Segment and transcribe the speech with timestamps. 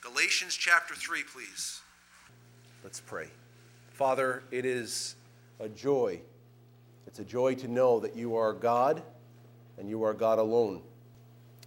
[0.00, 1.80] Galatians chapter 3, please.
[2.84, 3.26] Let's pray.
[3.90, 5.16] Father, it is
[5.58, 6.20] a joy.
[7.08, 9.02] It's a joy to know that you are God
[9.76, 10.82] and you are God alone,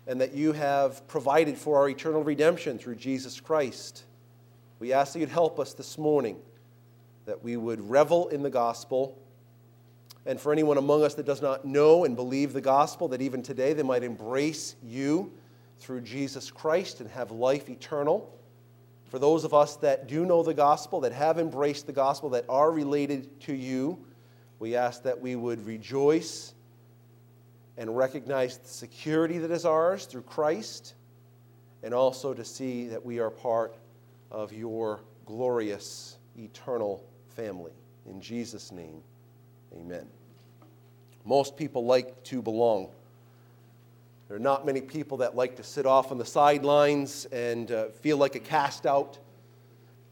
[0.07, 4.05] and that you have provided for our eternal redemption through Jesus Christ.
[4.79, 6.38] We ask that you'd help us this morning,
[7.25, 9.18] that we would revel in the gospel.
[10.25, 13.43] And for anyone among us that does not know and believe the gospel, that even
[13.43, 15.34] today they might embrace you
[15.82, 18.38] through Jesus Christ and have life eternal.
[19.09, 22.46] For those of us that do know the gospel, that have embraced the gospel, that
[22.47, 24.00] are related to you,
[24.59, 26.54] we ask that we would rejoice
[27.78, 30.93] and recognize the security that is ours through Christ,
[31.84, 33.75] and also to see that we are part
[34.30, 37.72] of your glorious eternal family.
[38.06, 39.02] In Jesus' name,
[39.75, 40.08] amen.
[41.25, 42.89] Most people like to belong.
[44.31, 47.90] There are not many people that like to sit off on the sidelines and uh,
[47.90, 49.17] feel like a cast out.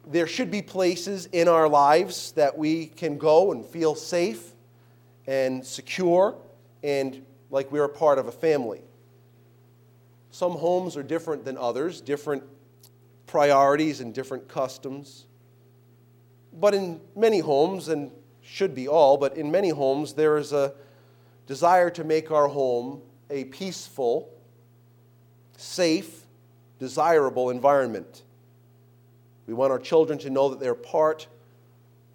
[0.06, 4.52] There should be places in our lives that we can go and feel safe
[5.26, 6.36] and secure
[6.84, 8.82] and like we're a part of a family.
[10.32, 12.44] Some homes are different than others, different
[13.26, 15.28] priorities and different customs.
[16.52, 18.12] But in many homes, and
[18.42, 20.74] should be all, but in many homes, there is a
[21.48, 24.30] desire to make our home a peaceful,
[25.58, 26.26] safe,
[26.80, 28.24] desirable environment.
[29.48, 31.28] We want our children to know that they're part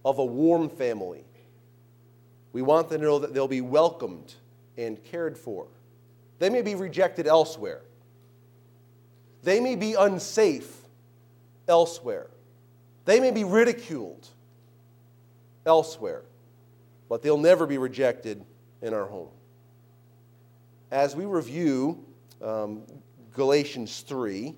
[0.04, 1.24] of a warm family.
[2.52, 4.34] We want them to know that they'll be welcomed
[4.76, 5.66] and cared for.
[6.38, 7.80] They may be rejected elsewhere.
[9.42, 10.82] They may be unsafe
[11.68, 12.28] elsewhere.
[13.04, 14.26] They may be ridiculed
[15.66, 16.22] elsewhere,
[17.08, 18.44] but they'll never be rejected
[18.80, 19.28] in our home.
[20.94, 22.04] As we review
[22.40, 22.84] um,
[23.32, 24.54] Galatians 3,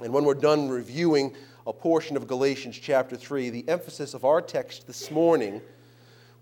[0.00, 1.34] and when we're done reviewing
[1.66, 5.60] a portion of Galatians chapter 3, the emphasis of our text this morning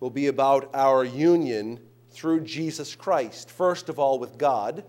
[0.00, 3.50] will be about our union through Jesus Christ.
[3.50, 4.84] First of all, with God.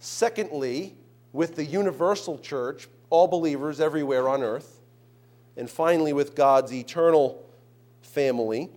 [0.00, 0.94] Secondly,
[1.32, 4.82] with the universal church, all believers everywhere on earth.
[5.56, 7.42] And finally, with God's eternal
[8.02, 8.68] family.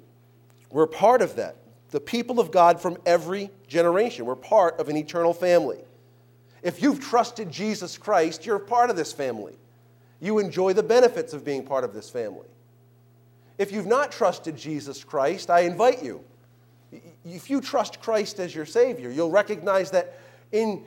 [0.71, 1.57] We're part of that.
[1.93, 4.25] The people of God from every generation.
[4.25, 5.77] We're part of an eternal family.
[6.63, 9.53] If you've trusted Jesus Christ, you're part of this family.
[10.19, 12.47] You enjoy the benefits of being part of this family.
[13.59, 16.23] If you've not trusted Jesus Christ, I invite you
[17.25, 20.19] if you trust Christ as your Savior, you'll recognize that
[20.51, 20.83] in,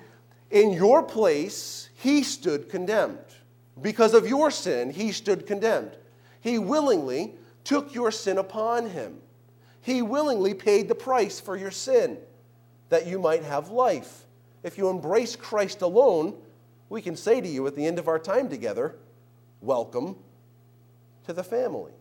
[0.50, 3.18] in your place, He stood condemned.
[3.80, 5.96] Because of your sin, He stood condemned.
[6.40, 7.34] He willingly
[7.64, 9.18] took your sin upon Him.
[9.86, 12.18] He willingly paid the price for your sin
[12.88, 14.24] that you might have life.
[14.64, 16.34] If you embrace Christ alone,
[16.88, 18.96] we can say to you at the end of our time together,
[19.60, 20.16] Welcome
[21.26, 21.92] to the family.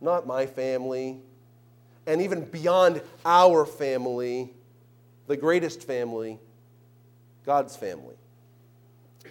[0.00, 1.20] Not my family,
[2.04, 4.52] and even beyond our family,
[5.28, 6.40] the greatest family,
[7.46, 8.16] God's family.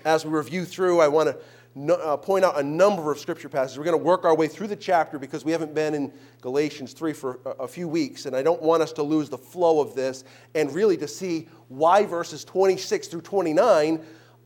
[0.05, 1.37] As we review through, I want to
[1.75, 3.79] no, uh, point out a number of scripture passages.
[3.79, 6.93] We're going to work our way through the chapter because we haven't been in Galatians
[6.93, 9.79] 3 for a, a few weeks, and I don't want us to lose the flow
[9.79, 10.23] of this
[10.53, 14.03] and really to see why verses 26 through 29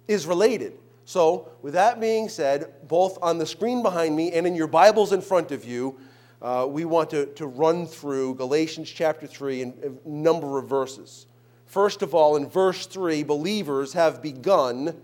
[0.07, 0.73] is related.
[1.03, 5.11] So, with that being said, both on the screen behind me and in your Bibles
[5.11, 5.97] in front of you,
[6.41, 11.25] uh, we want to, to run through Galatians chapter 3 and a number of verses.
[11.65, 14.95] First of all, in verse 3, believers have begun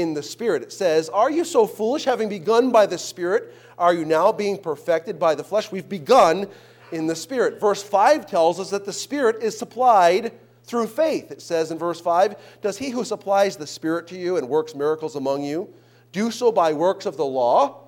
[0.00, 0.62] in the Spirit.
[0.62, 3.54] It says, Are you so foolish, having begun by the Spirit?
[3.76, 5.70] Are you now being perfected by the flesh?
[5.70, 6.48] We've begun
[6.92, 7.60] in the Spirit.
[7.60, 10.32] Verse 5 tells us that the Spirit is supplied
[10.64, 11.30] through faith.
[11.30, 14.74] It says in verse 5 Does he who supplies the Spirit to you and works
[14.74, 15.72] miracles among you
[16.10, 17.84] do so by works of the law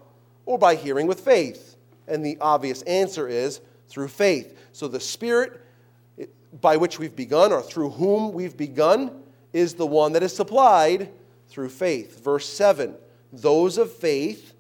[0.47, 1.77] or by hearing with faith?
[2.07, 4.57] And the obvious answer is through faith.
[4.73, 5.61] So the Spirit
[6.61, 9.23] by which we've begun, or through whom we've begun,
[9.53, 11.11] is the one that is supplied
[11.51, 12.23] through faith.
[12.23, 12.95] Verse 7
[13.33, 14.55] Those of faith,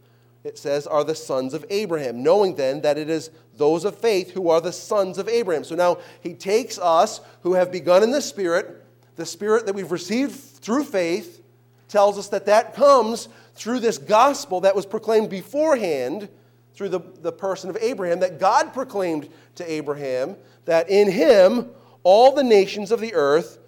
[0.44, 4.32] it says, are the sons of Abraham, knowing then that it is those of faith
[4.32, 5.64] who are the sons of Abraham.
[5.64, 8.84] So now he takes us who have begun in the Spirit,
[9.16, 11.42] the Spirit that we've received through faith,
[11.88, 16.28] tells us that that comes through this gospel that was proclaimed beforehand
[16.74, 21.68] through the, the person of Abraham that God proclaimed to Abraham that in him
[22.02, 23.58] all the nations of the earth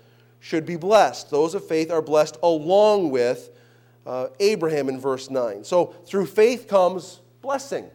[0.43, 1.31] should be blessed.
[1.31, 3.51] Those of faith are blessed along with
[4.05, 5.63] uh, Abraham in verse 9.
[5.63, 7.89] So through faith comes blessing.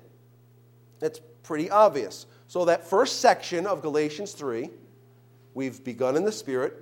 [1.02, 2.26] It's pretty obvious.
[2.48, 4.70] So, that first section of Galatians 3,
[5.54, 6.82] we've begun in the Spirit,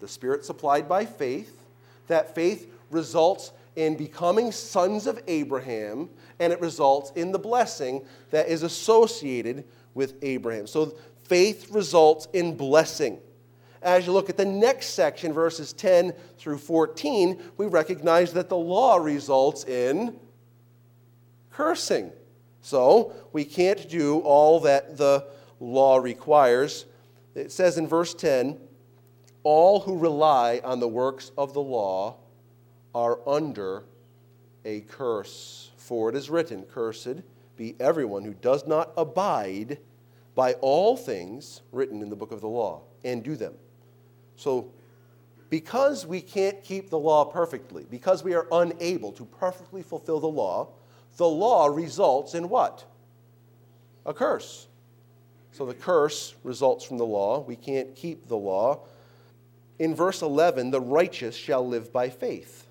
[0.00, 1.58] the Spirit supplied by faith.
[2.08, 8.48] That faith results in becoming sons of Abraham, and it results in the blessing that
[8.48, 9.64] is associated
[9.94, 10.66] with Abraham.
[10.66, 10.94] So
[11.24, 13.18] faith results in blessing.
[13.84, 18.56] As you look at the next section, verses 10 through 14, we recognize that the
[18.56, 20.18] law results in
[21.50, 22.10] cursing.
[22.62, 25.26] So we can't do all that the
[25.60, 26.86] law requires.
[27.34, 28.58] It says in verse 10
[29.42, 32.16] all who rely on the works of the law
[32.94, 33.84] are under
[34.64, 35.72] a curse.
[35.76, 37.20] For it is written, Cursed
[37.58, 39.76] be everyone who does not abide
[40.34, 43.54] by all things written in the book of the law and do them.
[44.36, 44.70] So,
[45.50, 50.26] because we can't keep the law perfectly, because we are unable to perfectly fulfill the
[50.26, 50.68] law,
[51.16, 52.84] the law results in what?
[54.06, 54.66] A curse.
[55.52, 57.40] So the curse results from the law.
[57.40, 58.80] We can't keep the law.
[59.78, 62.66] In verse 11, the righteous shall live by faith.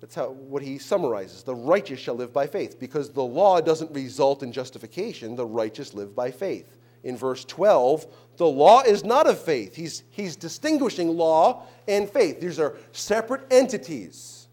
[0.00, 1.42] That's how, what he summarizes.
[1.42, 2.78] The righteous shall live by faith.
[2.78, 6.76] Because the law doesn't result in justification, the righteous live by faith.
[7.04, 8.06] In verse 12,
[8.38, 9.76] the law is not of faith.
[9.76, 12.40] He's, he's distinguishing law and faith.
[12.40, 14.48] These are separate entities.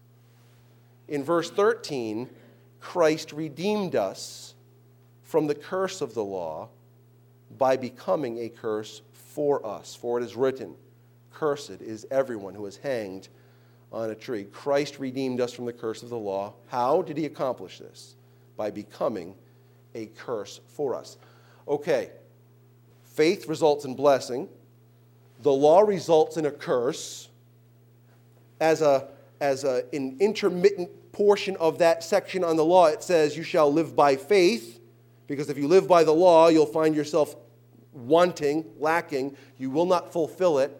[1.08, 2.28] In verse 13,
[2.78, 4.54] Christ redeemed us
[5.22, 6.68] from the curse of the law
[7.58, 9.94] by becoming a curse for us.
[9.94, 10.74] For it is written,
[11.32, 13.28] Cursed is everyone who is hanged
[13.90, 14.44] on a tree.
[14.44, 16.54] Christ redeemed us from the curse of the law.
[16.68, 18.14] How did he accomplish this?
[18.56, 19.34] By becoming
[19.94, 21.16] a curse for us.
[21.66, 22.10] Okay,
[23.14, 24.48] faith results in blessing,
[25.40, 27.28] the law results in a curse.
[28.60, 29.08] As, a,
[29.40, 33.72] as a, an intermittent portion of that section on the law, it says, You shall
[33.72, 34.80] live by faith,
[35.26, 37.36] because if you live by the law, you'll find yourself
[37.92, 39.36] wanting, lacking.
[39.58, 40.78] You will not fulfill it.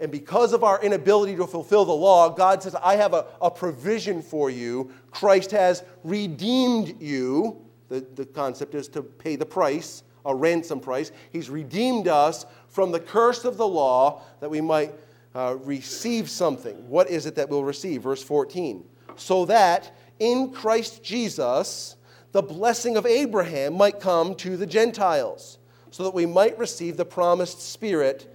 [0.00, 3.50] And because of our inability to fulfill the law, God says, I have a, a
[3.50, 4.92] provision for you.
[5.10, 7.64] Christ has redeemed you.
[7.88, 11.10] The, the concept is to pay the price, a ransom price.
[11.32, 14.94] He's redeemed us from the curse of the law that we might
[15.34, 16.88] uh, receive something.
[16.88, 18.02] What is it that we'll receive?
[18.02, 18.84] Verse 14.
[19.16, 21.96] So that in Christ Jesus,
[22.32, 25.58] the blessing of Abraham might come to the Gentiles,
[25.90, 28.32] so that we might receive the promised Spirit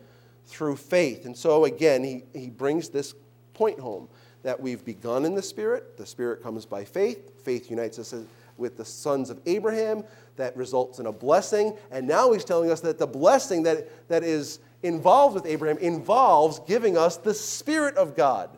[0.48, 1.26] through faith.
[1.26, 3.14] And so, again, he, he brings this
[3.54, 4.08] point home
[4.42, 5.96] that we've begun in the Spirit.
[5.98, 7.44] The Spirit comes by faith.
[7.44, 8.14] Faith unites us
[8.58, 10.04] with the sons of Abraham.
[10.36, 11.78] That results in a blessing.
[11.92, 16.60] And now he's telling us that the blessing that, that is involved with Abraham involves
[16.60, 18.50] giving us the Spirit of God.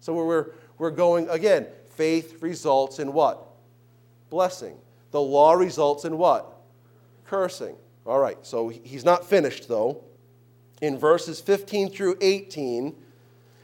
[0.00, 1.66] So we're, we're going, again,
[1.96, 3.46] faith results in what?
[4.30, 4.76] Blessing.
[5.12, 6.60] The law results in what?
[7.26, 7.76] Cursing.
[8.04, 10.02] All right, so he's not finished though
[10.84, 12.94] in verses 15 through 18,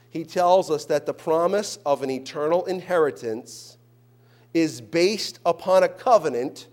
[0.09, 3.77] he tells us that the promise of an eternal inheritance
[4.53, 6.67] is based upon a covenant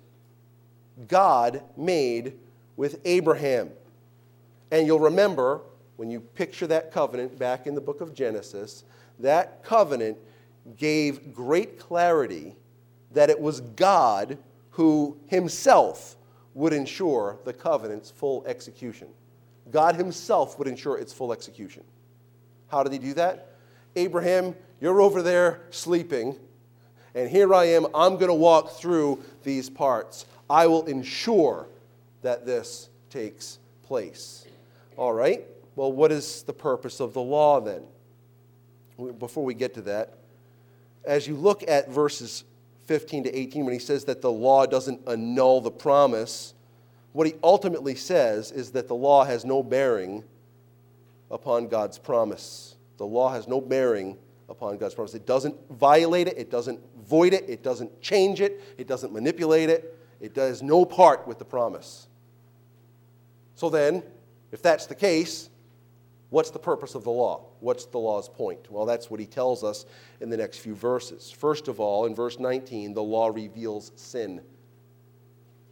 [1.07, 2.35] God made
[2.77, 3.71] with Abraham.
[4.71, 5.61] And you'll remember
[5.97, 8.85] when you picture that covenant back in the book of Genesis,
[9.19, 10.17] that covenant
[10.77, 12.55] gave great clarity
[13.13, 14.39] that it was God
[14.71, 16.17] who himself
[16.55, 19.09] would ensure the covenant's full execution.
[19.71, 21.85] God Himself would ensure its full execution.
[22.69, 23.53] How did He do that?
[23.97, 26.37] Abraham, you're over there sleeping,
[27.19, 27.85] and here I am.
[27.97, 30.25] I'm going to walk through these parts.
[30.49, 31.67] I will ensure
[32.23, 34.47] that this takes place.
[34.97, 35.45] All right?
[35.75, 37.83] Well, what is the purpose of the law then?
[39.19, 40.15] Before we get to that,
[41.05, 42.45] as you look at verses
[42.87, 46.55] 15 to 18, when he says that the law doesn't annul the promise,
[47.15, 50.23] what he ultimately says is that the law has no bearing
[51.33, 52.77] upon God's promise.
[52.97, 54.17] The law has no bearing
[54.49, 55.15] upon God's promise.
[55.15, 59.71] It doesn't violate it, it doesn't void it, it doesn't change it, it doesn't manipulate
[59.71, 62.09] it, it does no part with the promise.
[63.55, 64.03] So then,
[64.53, 65.51] if that's the case,
[66.31, 67.47] what's the purpose of the law?
[67.61, 68.71] What's the law's point?
[68.71, 69.85] Well, that's what he tells us
[70.21, 71.31] in the next few verses.
[71.31, 74.41] First of all, in verse 19, the law reveals sin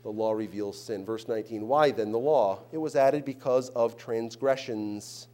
[0.07, 1.05] the law reveals sin.
[1.05, 2.61] Verse 19 Why then the law?
[2.71, 5.27] It was added because of transgressions,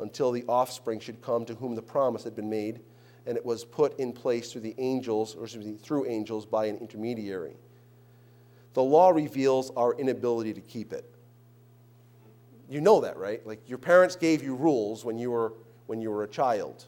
[0.00, 2.80] until the offspring should come to whom the promise had been made,
[3.26, 7.56] and it was put in place through the angels, or through angels by an intermediary.
[8.74, 11.04] The law reveals our inability to keep it.
[12.68, 13.44] You know that, right?
[13.46, 15.54] Like your parents gave you rules when you were
[15.86, 16.86] when you were a child.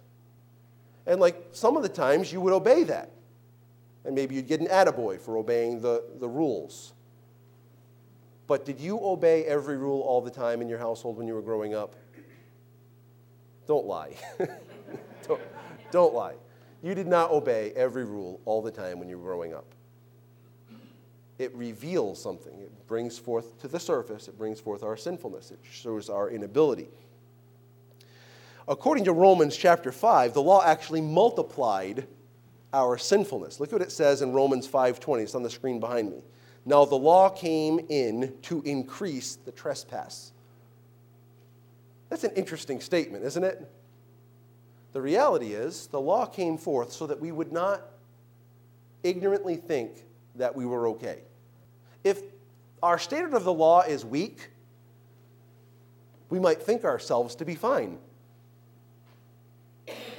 [1.07, 3.11] And like some of the times you would obey that.
[4.05, 6.93] And maybe you'd get an attaboy for obeying the, the rules.
[8.47, 11.43] But did you obey every rule all the time in your household when you were
[11.43, 11.97] growing up?
[13.67, 14.15] Don't lie.
[15.92, 16.34] don't, lie.
[16.82, 19.66] You did not obey every rule all the time when you were growing up.
[21.38, 22.61] It reveals something.
[22.61, 26.88] It brings forth to the surface, it brings forth our sinfulness, it shows our inability.
[28.68, 32.06] According to Romans chapter 5, the law actually multiplied
[32.72, 33.61] our sinfulness.
[33.61, 35.22] Look what it says in Romans 5:20.
[35.22, 36.22] It's on the screen behind me.
[36.64, 40.32] Now the law came in to increase the trespass.
[42.08, 43.68] That's an interesting statement, isn't it?
[44.92, 47.82] The reality is, the law came forth so that we would not
[49.02, 50.04] ignorantly think
[50.37, 51.20] that we were okay.
[52.04, 52.22] If
[52.82, 54.50] our standard of the law is weak,
[56.28, 57.99] we might think ourselves to be fine.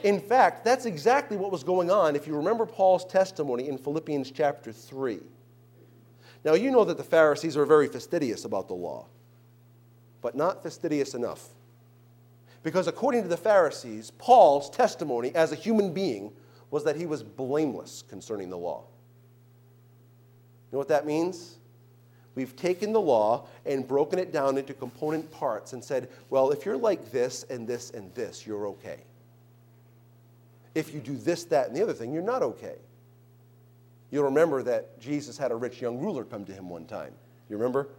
[0.03, 4.31] In fact, that's exactly what was going on if you remember Paul's testimony in Philippians
[4.31, 5.19] chapter 3.
[6.43, 9.07] Now, you know that the Pharisees are very fastidious about the law,
[10.21, 11.47] but not fastidious enough.
[12.63, 16.31] Because according to the Pharisees, Paul's testimony as a human being
[16.71, 18.85] was that he was blameless concerning the law.
[20.71, 21.57] You know what that means?
[22.35, 26.65] We've taken the law and broken it down into component parts and said, well, if
[26.65, 28.97] you're like this and this and this, you're okay.
[30.73, 32.77] If you do this, that, and the other thing, you're not okay.
[34.09, 37.13] You'll remember that Jesus had a rich young ruler come to him one time.
[37.49, 37.89] You remember?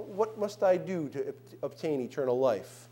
[0.00, 2.88] What must I do to obtain eternal life?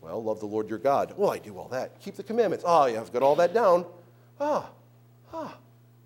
[0.00, 1.14] Well, love the Lord your God.
[1.16, 2.00] Well, I do all that.
[2.00, 2.64] Keep the commandments.
[2.66, 3.84] Ah, oh, you have got all that down.
[4.40, 4.70] Ah,
[5.32, 5.58] ah,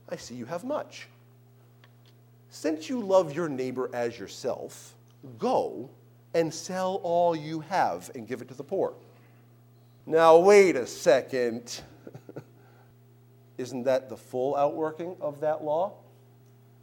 [0.08, 1.08] I see you have much.
[2.50, 4.94] Since you love your neighbor as yourself,
[5.38, 5.88] go
[6.34, 8.94] and sell all you have and give it to the poor.
[10.06, 11.80] Now, wait a second.
[13.58, 15.94] Isn't that the full outworking of that law?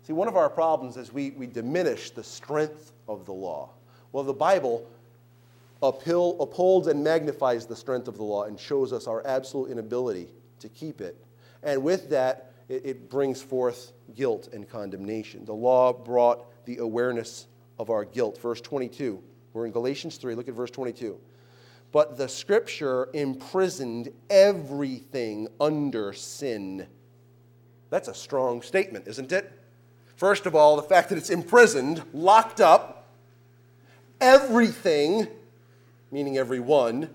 [0.03, 3.70] See, one of our problems is we, we diminish the strength of the law.
[4.12, 4.88] Well, the Bible
[5.82, 10.27] uphill, upholds and magnifies the strength of the law and shows us our absolute inability
[10.60, 11.18] to keep it.
[11.63, 15.46] And with that, it, it brings forth guilt and condemnation.
[15.46, 17.48] The law brought the awareness
[17.80, 18.39] of our guilt.
[18.39, 19.22] Verse 22.
[19.53, 20.36] We're in Galatians 3.
[20.36, 21.20] Look at verse 22.
[21.91, 26.88] But the scripture imprisoned everything under sin.
[27.89, 29.51] That's a strong statement, isn't it?
[30.15, 33.00] First of all, the fact that it's imprisoned, locked up,
[34.21, 35.27] everything,
[36.11, 37.09] meaning everyone,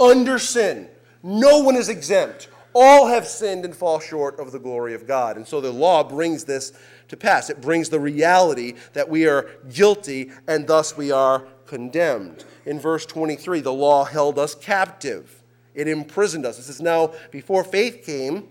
[0.00, 0.88] under sin.
[1.22, 2.48] No one is exempt.
[2.74, 5.36] All have sinned and fall short of the glory of God.
[5.36, 6.72] And so the law brings this
[7.08, 7.50] to pass.
[7.50, 12.44] It brings the reality that we are guilty and thus we are condemned.
[12.66, 15.42] In verse 23, the law held us captive,
[15.74, 16.58] it imprisoned us.
[16.58, 18.48] It says, Now, before faith came,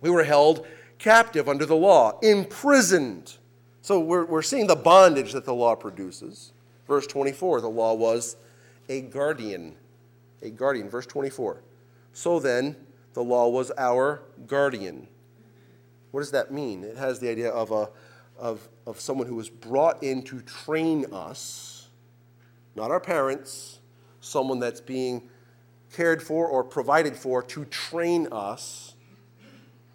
[0.00, 0.66] we were held
[0.98, 3.36] captive under the law, imprisoned.
[3.82, 6.52] So we're, we're seeing the bondage that the law produces.
[6.86, 8.36] Verse 24, the law was
[8.88, 9.74] a guardian.
[10.42, 10.88] A guardian.
[10.88, 11.62] Verse 24.
[12.12, 12.76] So then,
[13.14, 15.08] the law was our guardian.
[16.10, 16.84] What does that mean?
[16.84, 17.88] It has the idea of, a,
[18.38, 21.88] of, of someone who was brought in to train us,
[22.74, 23.80] not our parents,
[24.20, 25.28] someone that's being
[25.92, 28.94] cared for or provided for to train us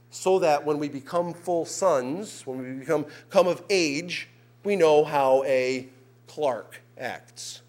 [0.10, 4.28] so that when we become full sons, when we become come of age,
[4.64, 5.88] we know how a
[6.32, 7.62] Clark acts.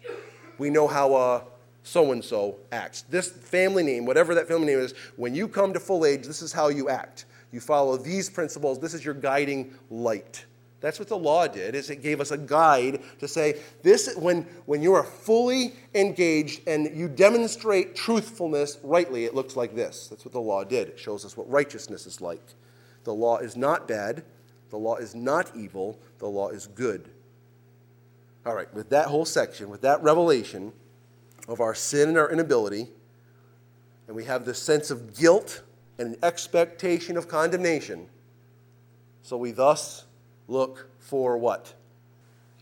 [0.57, 1.49] We know how
[1.83, 3.01] so and so acts.
[3.01, 6.41] This family name, whatever that family name is, when you come to full age, this
[6.41, 7.25] is how you act.
[7.51, 8.79] You follow these principles.
[8.79, 10.45] This is your guiding light.
[10.79, 14.43] That's what the law did, is it gave us a guide to say, this when,
[14.65, 20.07] when you are fully engaged and you demonstrate truthfulness rightly, it looks like this.
[20.07, 20.87] That's what the law did.
[20.87, 22.53] It shows us what righteousness is like.
[23.03, 24.23] The law is not bad.
[24.69, 25.99] The law is not evil.
[26.19, 27.09] The law is good.
[28.45, 30.73] All right, with that whole section, with that revelation
[31.47, 32.89] of our sin and our inability,
[34.07, 35.61] and we have this sense of guilt
[35.97, 38.07] and an expectation of condemnation.
[39.21, 40.05] So we thus
[40.49, 41.73] look for what?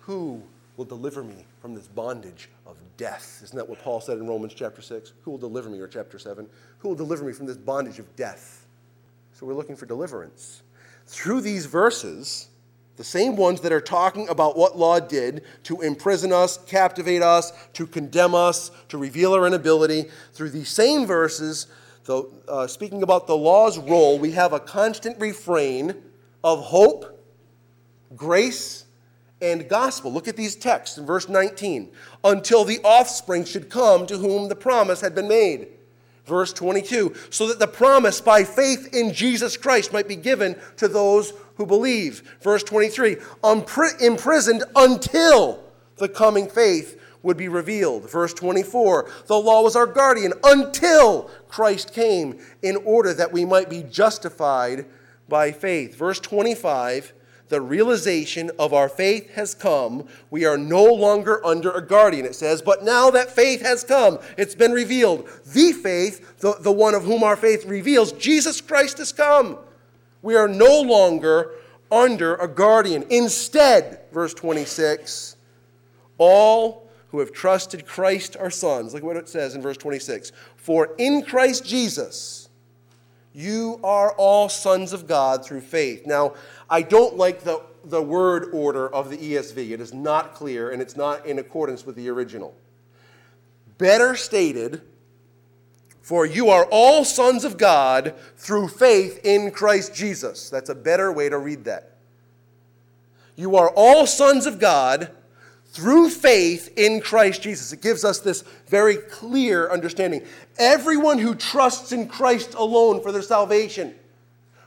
[0.02, 0.44] Who
[0.78, 3.42] will deliver me from this bondage of death?
[3.44, 5.14] Isn't that what Paul said in Romans chapter 6?
[5.24, 6.48] Who will deliver me, or chapter 7?
[6.80, 8.68] Who will deliver me from this bondage of death?
[9.34, 10.62] So we're looking for deliverance.
[11.08, 12.50] Through these verses,
[12.98, 17.52] the same ones that are talking about what law did to imprison us, captivate us,
[17.74, 21.68] to condemn us, to reveal our inability, through these same verses,
[22.06, 25.96] though, uh, speaking about the law's role, we have a constant refrain
[26.44, 27.12] of hope
[28.16, 28.86] grace,
[29.42, 30.12] and gospel.
[30.12, 31.92] Look at these texts in verse 19.
[32.24, 35.68] Until the offspring should come to whom the promise had been made.
[36.26, 37.16] Verse 22.
[37.30, 41.68] So that the promise by faith in Jesus Christ might be given to those who
[41.68, 42.38] believe.
[42.42, 43.18] Verse 23.
[44.02, 45.64] Imprisoned until
[45.98, 48.10] the coming faith would be revealed.
[48.10, 53.70] Verse 24 The law was our guardian until Christ came in order that we might
[53.70, 54.86] be justified
[55.30, 55.96] by faith.
[55.96, 57.14] Verse 25
[57.50, 60.08] the realization of our faith has come.
[60.30, 64.20] We are no longer under a guardian, it says, but now that faith has come,
[64.38, 65.28] it's been revealed.
[65.48, 69.58] The faith, the, the one of whom our faith reveals, Jesus Christ has come.
[70.22, 71.54] We are no longer
[71.92, 73.06] under a guardian.
[73.10, 75.36] Instead, verse 26,
[76.18, 78.94] all who have trusted Christ are sons.
[78.94, 80.32] Look at what it says in verse 26.
[80.56, 82.50] For in Christ Jesus,
[83.34, 86.06] you are all sons of God through faith.
[86.06, 86.36] Now,
[86.70, 89.72] I don't like the, the word order of the ESV.
[89.72, 92.56] It is not clear and it's not in accordance with the original.
[93.78, 94.82] Better stated,
[96.02, 100.50] for you are all sons of God through faith in Christ Jesus.
[100.50, 101.96] That's a better way to read that.
[103.36, 105.12] You are all sons of God
[105.68, 107.72] through faith in Christ Jesus.
[107.72, 110.24] It gives us this very clear understanding.
[110.58, 113.96] Everyone who trusts in Christ alone for their salvation,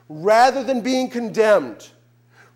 [0.09, 1.89] rather than being condemned,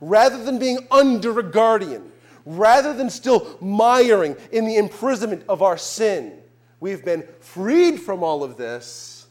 [0.01, 2.11] rather than being under a guardian,
[2.47, 6.33] rather than still miring in the imprisonment of our sin.
[6.81, 9.27] We've been freed from all of this.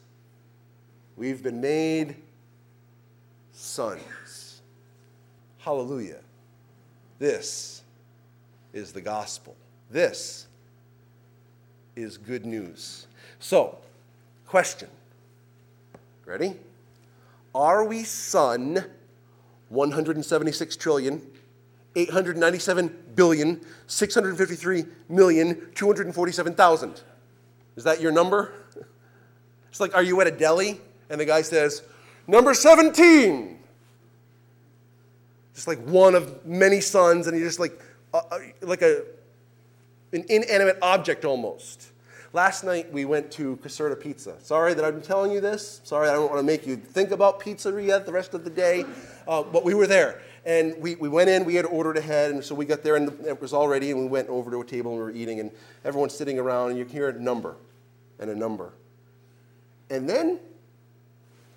[1.16, 2.16] We've been made
[3.54, 4.62] sons.
[5.60, 6.20] Hallelujah.
[7.20, 7.82] This
[8.74, 9.56] is the gospel.
[9.90, 10.48] This
[11.96, 13.08] is good news.
[13.40, 13.78] So,
[14.46, 14.90] question.
[16.26, 16.56] Ready?
[17.56, 18.86] Are we son
[19.70, 21.22] 176 trillion,
[21.96, 27.02] 897 billion, 653 million, 247,000.
[27.78, 28.52] Is that your number?
[29.70, 30.82] It's like, are you at a deli?
[31.12, 31.84] And the guy says,
[32.26, 33.60] number 17.
[35.54, 37.80] Just like one of many sons, and you're just like,
[38.14, 39.04] uh, uh, like a,
[40.14, 41.92] an inanimate object almost.
[42.34, 44.36] Last night we went to Caserta Pizza.
[44.42, 45.82] Sorry that I'm telling you this.
[45.84, 48.84] Sorry, I don't want to make you think about pizzeria the rest of the day.
[49.28, 50.22] Uh, but we were there.
[50.46, 53.10] And we, we went in, we had ordered ahead, and so we got there and
[53.26, 55.40] it was all ready, and we went over to a table and we were eating,
[55.40, 55.52] and
[55.86, 57.58] everyone's sitting around, and you can hear a number
[58.20, 58.74] and a number.
[59.90, 60.40] And then,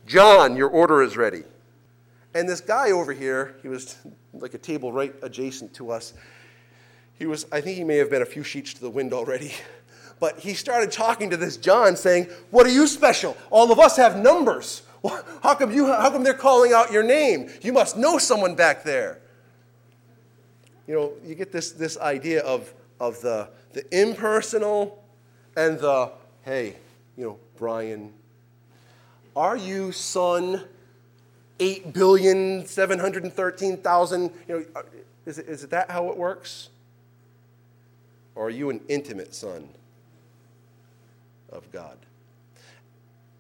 [0.07, 1.42] John, your order is ready.
[2.35, 3.96] And this guy over here, he was
[4.33, 6.14] like a table right adjacent to us.
[7.18, 9.53] He was, I think he may have been a few sheets to the wind already.
[10.20, 13.38] But he started talking to this John saying, What are you special?
[13.49, 14.83] All of us have numbers.
[15.42, 17.49] How come, you, how come they're calling out your name?
[17.62, 19.23] You must know someone back there.
[20.87, 25.03] You know, you get this, this idea of, of the, the impersonal
[25.57, 26.12] and the,
[26.44, 26.76] hey,
[27.16, 28.12] you know, Brian,
[29.37, 30.64] are you son
[31.59, 34.33] 8,713,000?
[34.48, 34.83] You know, uh,
[35.26, 36.68] is it, is it that how it works?
[38.35, 39.68] Or are you an intimate son
[41.50, 41.98] of God?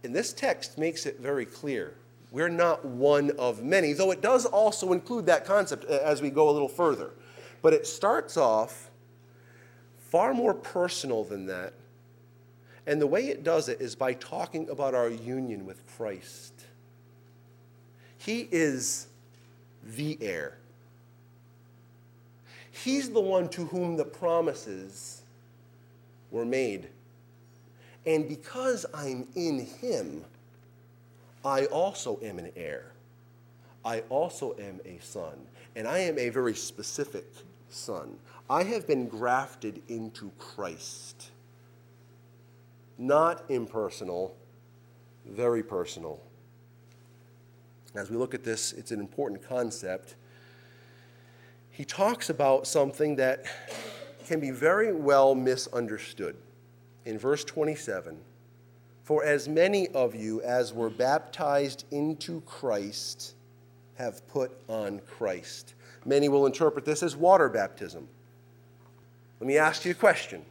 [0.04, 1.94] And this text makes it very clear.
[2.30, 6.48] We're not one of many, though it does also include that concept as we go
[6.48, 7.10] a little further.
[7.62, 8.90] But it starts off
[9.98, 11.72] far more personal than that.
[12.86, 16.54] And the way it does it is by talking about our union with Christ.
[18.18, 19.06] He is
[19.82, 20.58] the heir.
[22.70, 25.22] He's the one to whom the promises
[26.30, 26.88] were made.
[28.06, 30.24] And because I'm in him,
[31.44, 32.92] I also am an heir.
[33.84, 35.34] I also am a son.
[35.76, 37.26] And I am a very specific
[37.68, 38.16] son.
[38.48, 41.29] I have been grafted into Christ.
[43.00, 44.36] Not impersonal,
[45.24, 46.20] very personal.
[47.94, 50.16] As we look at this, it's an important concept.
[51.70, 53.46] He talks about something that
[54.26, 56.36] can be very well misunderstood
[57.06, 58.18] in verse 27
[59.02, 63.32] For as many of you as were baptized into Christ
[63.94, 65.72] have put on Christ.
[66.04, 68.08] Many will interpret this as water baptism.
[69.40, 70.44] Let me ask you a question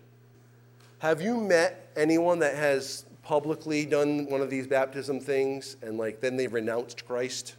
[0.99, 6.19] Have you met anyone that has publicly done one of these baptism things and like
[6.19, 7.55] then they renounced Christ?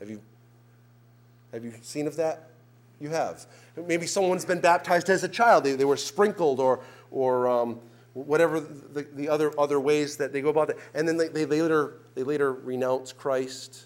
[0.00, 0.20] Have you
[1.52, 2.50] have you seen of that?
[3.00, 3.46] You have.
[3.76, 5.64] Maybe someone's been baptized as a child.
[5.64, 7.80] They, they were sprinkled or or um,
[8.16, 10.78] whatever the, the other, other ways that they go about it.
[10.94, 13.84] And then they, they, later, they later renounce Christ.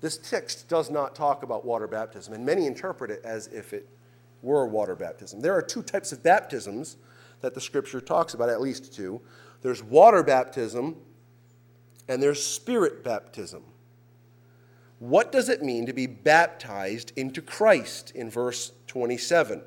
[0.00, 3.88] This text does not talk about water baptism, and many interpret it as if it
[4.42, 5.40] were water baptism.
[5.40, 6.96] There are two types of baptisms
[7.44, 9.20] that the scripture talks about, at least two.
[9.60, 10.96] There's water baptism,
[12.08, 13.62] and there's spirit baptism.
[14.98, 19.60] What does it mean to be baptized into Christ in verse 27?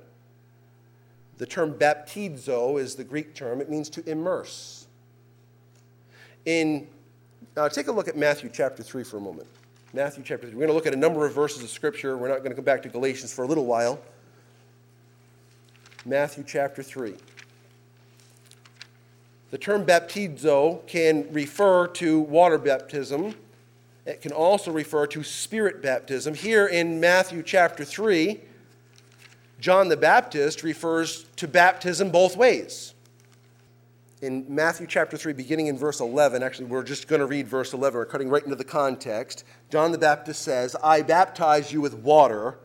[1.37, 4.87] The term baptizo is the Greek term, it means to immerse.
[6.45, 6.87] In,
[7.55, 9.47] uh, take a look at Matthew chapter 3 for a moment.
[9.93, 10.55] Matthew chapter 3.
[10.55, 12.17] We're going to look at a number of verses of Scripture.
[12.17, 13.99] We're not going to come back to Galatians for a little while.
[16.05, 17.13] Matthew chapter 3.
[19.49, 23.35] The term baptizo can refer to water baptism.
[24.05, 26.33] It can also refer to spirit baptism.
[26.33, 28.39] Here in Matthew chapter 3,
[29.59, 32.93] John the Baptist refers to baptism both ways.
[34.21, 37.73] In Matthew chapter 3, beginning in verse 11, actually, we're just going to read verse
[37.73, 37.97] 11.
[37.97, 39.43] We're cutting right into the context.
[39.69, 42.57] John the Baptist says, I baptize you with water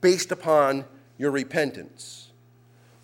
[0.00, 0.84] based upon
[1.18, 2.23] your repentance.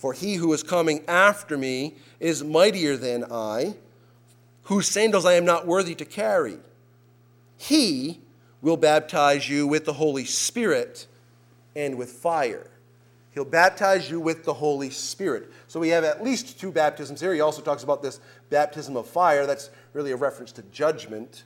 [0.01, 3.75] For he who is coming after me is mightier than I,
[4.63, 6.57] whose sandals I am not worthy to carry.
[7.59, 8.23] He
[8.63, 11.07] will baptize you with the Holy Spirit
[11.77, 12.71] and with fire.
[13.33, 15.53] He'll baptize you with the Holy Spirit.
[15.69, 17.35] So we have at least two baptisms here.
[17.35, 19.45] He also talks about this baptism of fire.
[19.45, 21.45] That's really a reference to judgment.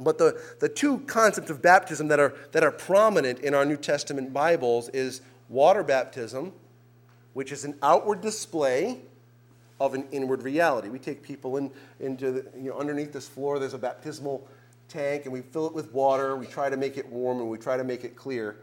[0.00, 3.76] But the, the two concepts of baptism that are, that are prominent in our New
[3.76, 6.52] Testament Bibles is water baptism,
[7.34, 9.00] which is an outward display
[9.80, 10.88] of an inward reality.
[10.88, 14.46] We take people in, into the, you know, underneath this floor, there's a baptismal
[14.88, 16.36] tank, and we fill it with water.
[16.36, 18.56] We try to make it warm and we try to make it clear.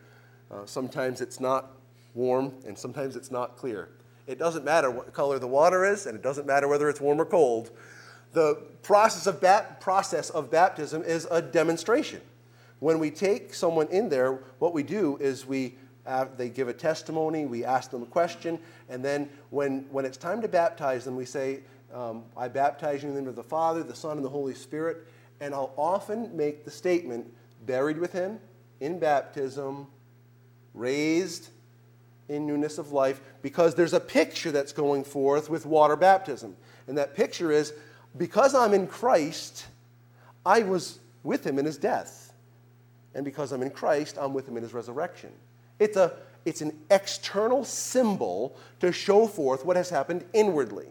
[0.51, 1.71] Uh, sometimes it's not
[2.13, 3.89] warm and sometimes it's not clear.
[4.27, 7.19] It doesn't matter what color the water is, and it doesn't matter whether it's warm
[7.19, 7.71] or cold.
[8.33, 12.21] The process of, bat- process of baptism is a demonstration.
[12.79, 15.75] When we take someone in there, what we do is we
[16.37, 20.41] they give a testimony, we ask them a question, and then when, when it's time
[20.41, 21.61] to baptize them, we say,
[21.93, 24.53] um, I baptize you in the name of the Father, the Son, and the Holy
[24.53, 25.07] Spirit.
[25.39, 27.31] And I'll often make the statement,
[27.65, 28.39] buried with him
[28.79, 29.87] in baptism,
[30.73, 31.49] raised
[32.29, 36.55] in newness of life, because there's a picture that's going forth with water baptism.
[36.87, 37.73] And that picture is
[38.17, 39.67] because I'm in Christ,
[40.45, 42.33] I was with him in his death.
[43.15, 45.31] And because I'm in Christ, I'm with him in his resurrection.
[45.79, 46.13] It's, a,
[46.45, 50.87] it's an external symbol to show forth what has happened inwardly.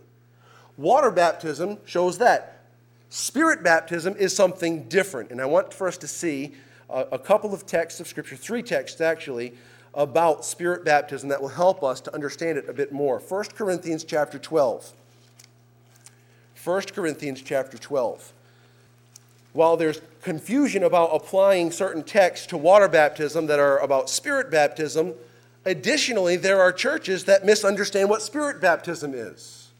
[0.76, 2.64] Water baptism shows that.
[3.08, 5.30] Spirit baptism is something different.
[5.30, 6.54] And I want for us to see
[6.90, 9.54] a, a couple of texts of Scripture, three texts actually,
[9.94, 13.18] about spirit baptism that will help us to understand it a bit more.
[13.18, 14.92] 1 Corinthians chapter 12.
[16.62, 18.32] 1 Corinthians chapter 12
[19.56, 25.14] while there's confusion about applying certain texts to water baptism that are about spirit baptism,
[25.64, 29.72] additionally, there are churches that misunderstand what spirit baptism is.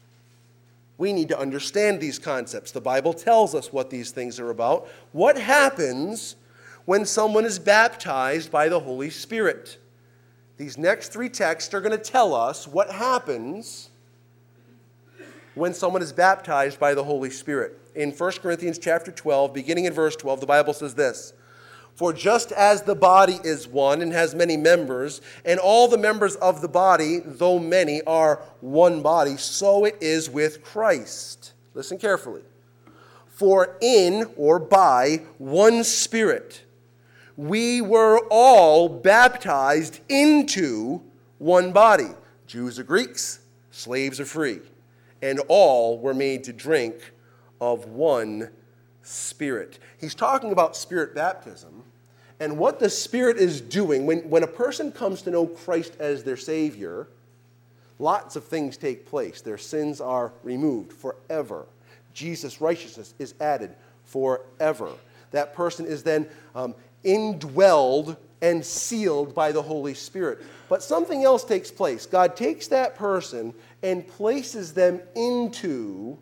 [0.97, 2.71] We need to understand these concepts.
[2.71, 4.87] The Bible tells us what these things are about.
[5.11, 6.35] What happens
[6.85, 9.77] when someone is baptized by the Holy Spirit?
[10.57, 13.91] These next three texts are going to tell us what happens
[15.57, 17.79] when someone is baptized by the Holy Spirit.
[17.95, 21.33] In 1 Corinthians chapter 12, beginning in verse 12, the Bible says this
[21.95, 26.35] For just as the body is one and has many members, and all the members
[26.35, 31.53] of the body, though many, are one body, so it is with Christ.
[31.73, 32.41] Listen carefully.
[33.27, 36.63] For in or by one Spirit,
[37.35, 41.01] we were all baptized into
[41.37, 42.09] one body
[42.47, 43.39] Jews or Greeks,
[43.71, 44.59] slaves or free
[45.21, 46.95] and all were made to drink
[47.59, 48.49] of one
[49.01, 49.79] spirit.
[49.97, 51.83] He's talking about spirit baptism
[52.39, 54.05] and what the Spirit is doing.
[54.05, 57.07] When, when a person comes to know Christ as their Savior,
[57.99, 59.41] lots of things take place.
[59.41, 61.65] Their sins are removed forever,
[62.13, 63.75] Jesus' righteousness is added
[64.05, 64.91] forever.
[65.31, 70.39] That person is then um, indwelled and sealed by the Holy Spirit.
[70.69, 72.05] But something else takes place.
[72.05, 73.53] God takes that person
[73.83, 76.17] and places them into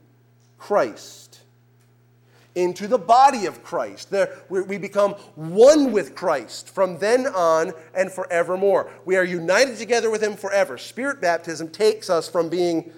[0.57, 1.41] Christ,
[2.55, 4.09] into the body of Christ.
[4.09, 8.91] There, we become one with Christ from then on and forevermore.
[9.05, 10.77] We are united together with Him forever.
[10.77, 12.91] Spirit baptism takes us from being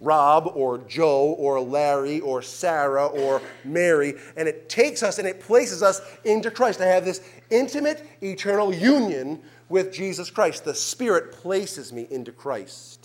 [0.00, 5.40] Rob or Joe or Larry or Sarah or Mary, and it takes us and it
[5.40, 6.80] places us into Christ.
[6.80, 10.64] I have this intimate, eternal union with Jesus Christ.
[10.64, 13.03] The Spirit places me into Christ.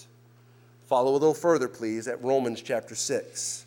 [0.89, 3.63] Follow a little further, please, at Romans chapter 6.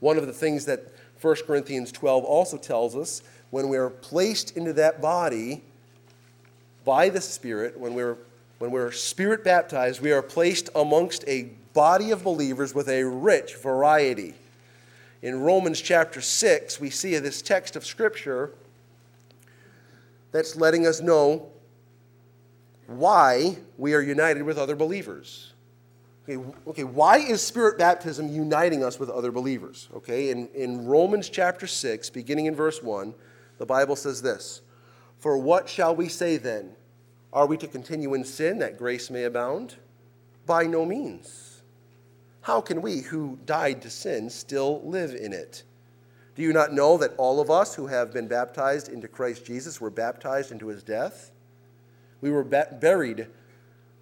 [0.00, 4.58] One of the things that 1 Corinthians 12 also tells us when we are placed
[4.58, 5.62] into that body
[6.84, 8.18] by the Spirit, when we're,
[8.58, 13.54] when we're spirit baptized, we are placed amongst a body of believers with a rich
[13.54, 14.34] variety.
[15.22, 18.50] In Romans chapter 6, we see this text of Scripture
[20.30, 21.48] that's letting us know
[22.86, 25.54] why we are united with other believers.
[26.28, 29.88] Okay, okay, why is spirit baptism uniting us with other believers?
[29.94, 33.14] Okay, in, in Romans chapter 6, beginning in verse 1,
[33.58, 34.60] the Bible says this
[35.18, 36.72] For what shall we say then?
[37.32, 39.76] Are we to continue in sin that grace may abound?
[40.46, 41.62] By no means.
[42.40, 45.62] How can we who died to sin still live in it?
[46.34, 49.80] Do you not know that all of us who have been baptized into Christ Jesus
[49.80, 51.30] were baptized into his death?
[52.20, 53.28] We were buried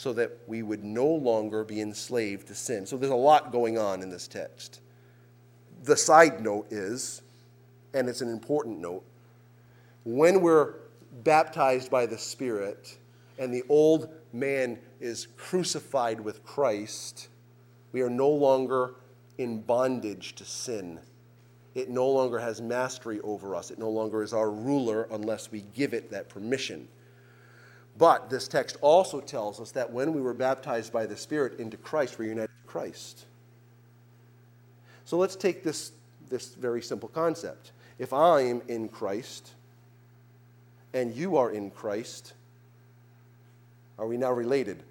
[0.00, 2.86] so that we would no longer be enslaved to sin.
[2.86, 4.80] So there's a lot going on in this text.
[5.82, 7.20] The side note is,
[7.92, 9.04] and it's an important note,
[10.06, 10.76] when we're
[11.22, 12.96] baptized by the Spirit
[13.38, 17.28] and the old man is crucified with Christ,
[17.92, 18.94] we are no longer
[19.36, 20.98] in bondage to sin.
[21.74, 23.70] It no longer has mastery over us.
[23.70, 26.88] It no longer is our ruler unless we give it that permission.
[28.00, 31.76] But this text also tells us that when we were baptized by the Spirit into
[31.76, 33.26] Christ, we're united to Christ.
[35.04, 35.92] So let's take this,
[36.30, 37.72] this very simple concept.
[37.98, 39.50] If I'm in Christ
[40.94, 42.32] and you are in Christ,
[43.98, 44.82] are we now related?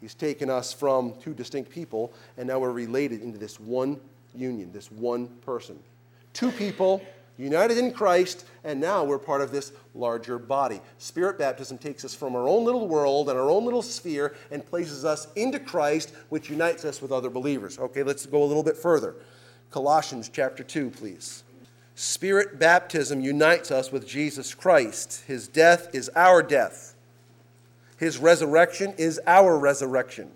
[0.00, 3.98] He's taken us from two distinct people, and now we're related into this one
[4.32, 5.76] union, this one person.
[6.34, 7.02] Two people
[7.40, 10.80] united in Christ, and now we're part of this larger body.
[10.98, 14.64] Spirit baptism takes us from our own little world and our own little sphere and
[14.64, 17.78] places us into Christ, which unites us with other believers.
[17.78, 19.14] Okay, let's go a little bit further.
[19.70, 21.42] Colossians chapter 2, please.
[21.94, 25.22] Spirit baptism unites us with Jesus Christ.
[25.26, 26.94] His death is our death.
[27.98, 30.30] His resurrection is our resurrection.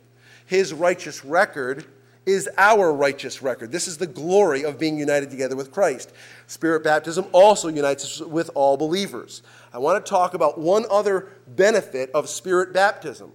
[0.47, 1.87] His righteous record
[2.27, 3.71] is our righteous record.
[3.71, 6.13] This is the glory of being united together with Christ.
[6.47, 9.43] Spirit baptism also unites us with all believers.
[9.73, 13.33] I want to talk about one other benefit of spirit baptism,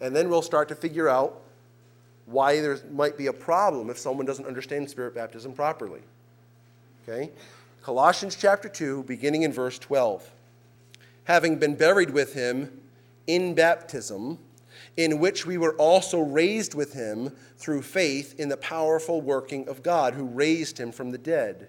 [0.00, 1.40] and then we'll start to figure out
[2.26, 6.00] why there might be a problem if someone doesn't understand spirit baptism properly.
[7.08, 7.30] Okay?
[7.82, 10.28] Colossians chapter 2, beginning in verse 12.
[11.24, 12.80] Having been buried with him
[13.28, 14.38] in baptism,
[14.96, 19.82] in which we were also raised with him through faith in the powerful working of
[19.82, 21.68] God who raised him from the dead.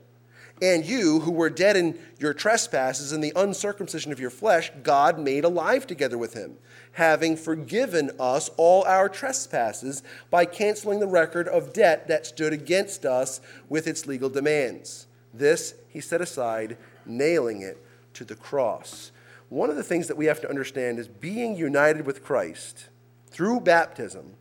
[0.62, 5.20] And you, who were dead in your trespasses and the uncircumcision of your flesh, God
[5.20, 6.58] made alive together with him,
[6.94, 13.06] having forgiven us all our trespasses by canceling the record of debt that stood against
[13.06, 13.40] us
[13.70, 15.06] with its legal demands.
[15.32, 17.78] This he set aside, nailing it
[18.16, 19.12] to the cross.
[19.50, 22.90] One of the things that we have to understand is being united with Christ
[23.38, 24.34] through baptism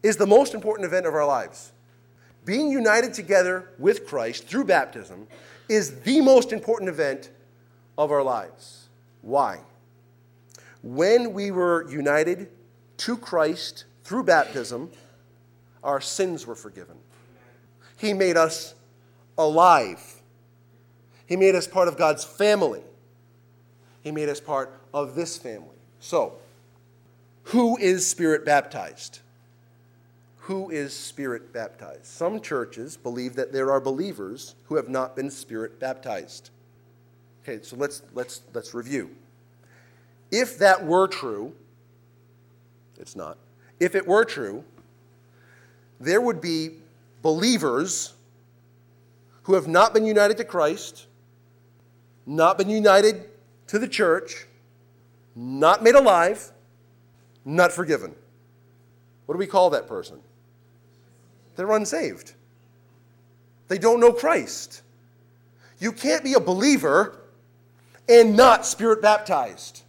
[0.00, 1.72] is the most important event of our lives.
[2.44, 5.26] Being united together with Christ through baptism
[5.68, 7.30] is the most important event
[7.98, 8.86] of our lives.
[9.22, 9.58] Why?
[10.84, 12.48] When we were united
[12.98, 14.92] to Christ through baptism,
[15.82, 16.98] our sins were forgiven.
[17.96, 18.76] He made us
[19.36, 20.22] alive.
[21.26, 22.82] He made us part of God's family.
[24.02, 25.74] He made us part of this family.
[25.98, 26.38] So,
[27.46, 29.20] who is spirit baptized?
[30.38, 32.04] Who is spirit baptized?
[32.04, 36.50] Some churches believe that there are believers who have not been spirit baptized.
[37.42, 39.10] Okay, so let's, let's, let's review.
[40.32, 41.52] If that were true,
[42.98, 43.38] it's not.
[43.78, 44.64] If it were true,
[46.00, 46.70] there would be
[47.22, 48.14] believers
[49.44, 51.06] who have not been united to Christ,
[52.26, 53.30] not been united
[53.68, 54.46] to the church,
[55.36, 56.50] not made alive,
[57.46, 58.14] not forgiven.
[59.24, 60.18] What do we call that person?
[61.54, 62.34] They're unsaved.
[63.68, 64.82] They don't know Christ.
[65.78, 67.18] You can't be a believer
[68.08, 69.82] and not spirit baptized.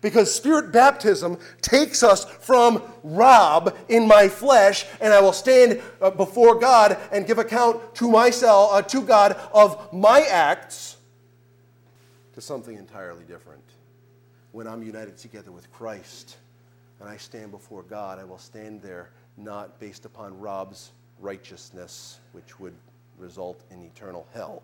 [0.00, 6.10] Because spirit baptism takes us from Rob in my flesh, and I will stand uh,
[6.10, 10.96] before God and give account to myself, uh, to God, of my acts,
[12.34, 13.62] to something entirely different.
[14.50, 16.36] When I'm united together with Christ
[17.02, 22.60] and I stand before God, I will stand there not based upon Rob's righteousness, which
[22.60, 22.74] would
[23.18, 24.62] result in eternal hell.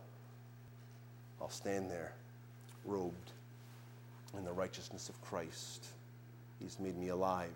[1.41, 2.13] I'll stand there
[2.85, 3.33] robed
[4.37, 5.87] in the righteousness of Christ.
[6.61, 7.51] He's made me alive.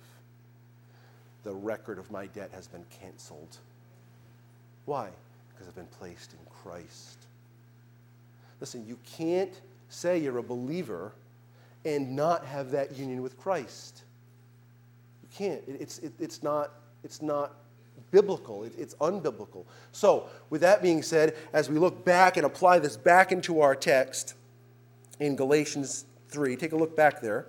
[1.45, 3.59] the record of my debt has been canceled.
[4.85, 5.11] Why?
[5.49, 7.19] Because I've been placed in Christ.
[8.61, 11.13] Listen, you can't say you're a believer
[11.85, 14.03] and not have that union with Christ.
[15.37, 15.63] Can't.
[15.67, 16.73] It's, it, it's, not,
[17.05, 17.55] it's not
[18.11, 19.65] biblical, it, it's unbiblical.
[19.93, 23.75] So, with that being said, as we look back and apply this back into our
[23.75, 24.35] text
[25.21, 27.47] in Galatians 3, take a look back there.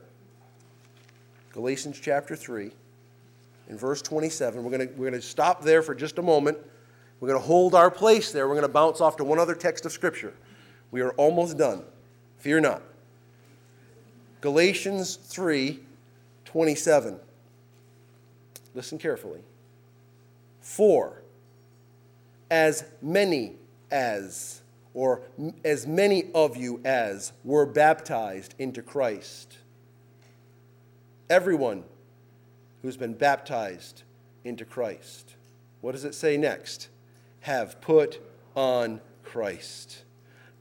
[1.52, 2.72] Galatians chapter 3,
[3.70, 4.64] in verse 27.
[4.64, 6.58] We're going we're going to stop there for just a moment.
[7.20, 8.48] We're going to hold our place there.
[8.48, 10.34] We're going to bounce off to one other text of Scripture.
[10.92, 11.84] We are almost done.
[12.40, 12.82] Fear not.
[14.42, 15.80] Galatians 3
[16.46, 17.20] 27.
[18.74, 19.42] Listen carefully.
[20.62, 21.22] For
[22.50, 23.56] as many
[23.92, 24.62] as,
[24.94, 25.22] or
[25.64, 29.58] as many of you as, were baptized into Christ,
[31.30, 31.84] everyone
[32.82, 34.04] who's been baptized
[34.44, 35.36] into Christ,
[35.82, 36.90] what does it say next?
[37.42, 38.22] Have put
[38.56, 40.04] on Christ.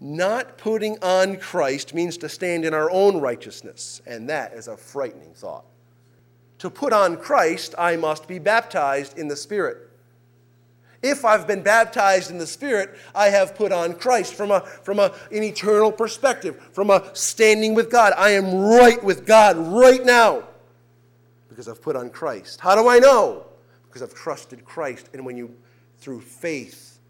[0.00, 4.76] Not putting on Christ means to stand in our own righteousness, and that is a
[4.76, 5.64] frightening thought.
[6.62, 9.78] To put on Christ, I must be baptized in the Spirit.
[11.02, 15.00] If I've been baptized in the Spirit, I have put on Christ from, a, from
[15.00, 18.12] a, an eternal perspective, from a standing with God.
[18.16, 20.44] I am right with God right now
[21.48, 22.60] because I've put on Christ.
[22.60, 23.44] How do I know?
[23.88, 25.08] Because I've trusted Christ.
[25.14, 25.52] And when you,
[25.98, 27.00] through faith,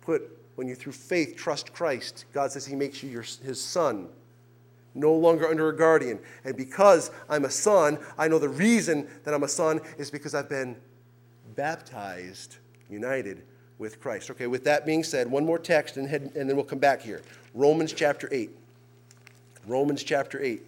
[0.00, 0.22] put
[0.54, 4.08] when you through faith trust Christ, God says He makes you your, His son,
[4.94, 6.18] no longer under a guardian.
[6.44, 10.34] And because I'm a son, I know the reason that I'm a son is because
[10.34, 10.76] I've been
[11.56, 12.56] baptized,
[12.88, 13.42] united
[13.78, 14.30] with Christ.
[14.30, 17.00] Okay, with that being said, one more text and, head, and then we'll come back
[17.02, 17.22] here.
[17.54, 18.50] Romans chapter 8.
[19.66, 20.62] Romans chapter 8,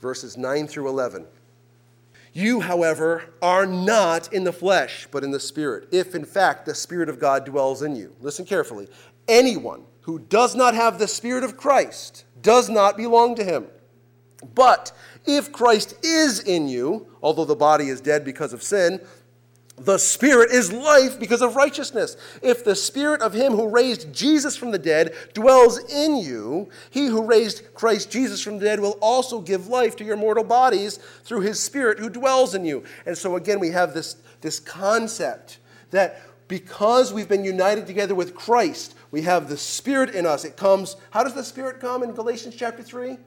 [0.00, 1.26] verses 9 through 11.
[2.32, 6.74] You, however, are not in the flesh, but in the Spirit, if in fact the
[6.74, 8.14] Spirit of God dwells in you.
[8.20, 8.88] Listen carefully.
[9.28, 13.66] Anyone who does not have the Spirit of Christ does not belong to him.
[14.54, 14.92] But
[15.24, 19.00] if Christ is in you, although the body is dead because of sin,
[19.78, 22.16] the Spirit is life because of righteousness.
[22.42, 27.06] If the Spirit of Him who raised Jesus from the dead dwells in you, He
[27.06, 30.98] who raised Christ Jesus from the dead will also give life to your mortal bodies
[31.24, 32.84] through His Spirit who dwells in you.
[33.06, 35.58] And so, again, we have this, this concept
[35.90, 40.44] that because we've been united together with Christ, we have the Spirit in us.
[40.44, 43.18] It comes, how does the Spirit come in Galatians chapter 3?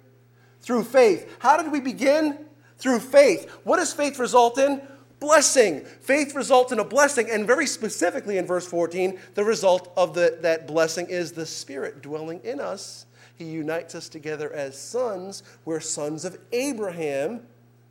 [0.62, 1.34] Through faith.
[1.40, 2.40] How did we begin?
[2.78, 3.50] Through faith.
[3.64, 4.82] What does faith result in?
[5.20, 5.86] Blessing.
[6.02, 10.40] Faith results in a blessing, and very specifically in verse 14, the result of the,
[10.42, 13.06] that blessing is the Spirit dwelling in us.
[13.36, 15.44] He unites us together as sons.
[15.66, 17.42] We're sons of Abraham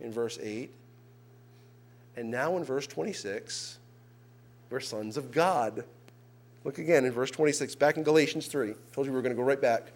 [0.00, 0.70] in verse 8.
[2.16, 3.78] And now in verse 26,
[4.70, 5.85] we're sons of God.
[6.64, 8.70] Look again in verse 26, back in Galatians 3.
[8.70, 9.92] I told you we were going to go right back.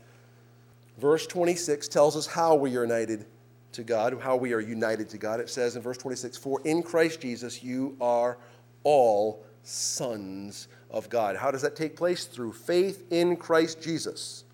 [0.99, 3.25] Verse 26 tells us how we are united
[3.73, 5.41] to God, how we are united to God.
[5.41, 8.37] It says in verse 26, For in Christ Jesus you are
[8.85, 11.37] all sons of God.
[11.37, 12.25] How does that take place?
[12.25, 14.45] Through faith in Christ Jesus.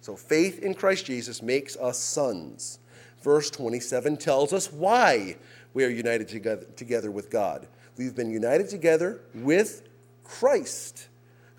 [0.00, 2.78] So faith in Christ Jesus makes us sons.
[3.22, 5.36] Verse 27 tells us why
[5.74, 7.68] we are united together, together with God.
[7.96, 9.88] We've been united together with
[10.24, 11.08] Christ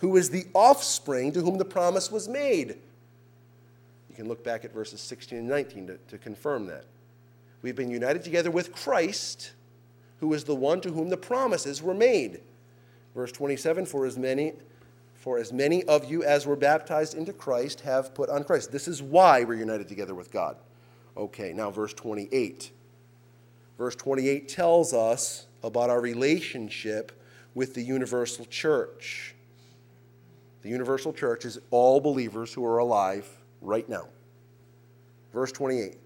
[0.03, 2.75] who is the offspring to whom the promise was made.
[4.09, 6.83] You can look back at verses 16 and 19 to, to confirm that.
[7.61, 9.53] We've been united together with Christ,
[10.19, 12.41] who is the one to whom the promises were made.
[13.15, 14.51] Verse 27 For as many.
[15.13, 18.73] For as many of you as were baptized into Christ have put on Christ.
[18.73, 20.57] This is why we're united together with God.
[21.15, 22.71] Okay, now verse 28.
[23.77, 27.13] Verse 28 tells us about our relationship
[27.55, 29.32] with the universal church.
[30.63, 33.29] The universal church is all believers who are alive
[33.61, 34.07] right now.
[35.33, 35.97] Verse 28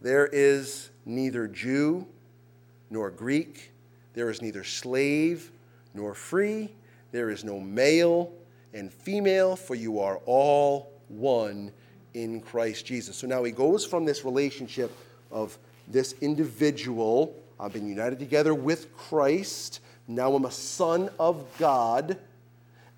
[0.00, 2.06] There is neither Jew
[2.88, 3.72] nor Greek,
[4.14, 5.50] there is neither slave
[5.92, 6.70] nor free,
[7.10, 8.32] there is no male
[8.72, 11.72] and female, for you are all one
[12.14, 13.16] in Christ Jesus.
[13.16, 14.96] So now he goes from this relationship
[15.32, 15.58] of
[15.88, 22.16] this individual, I've been united together with Christ, now I'm a son of God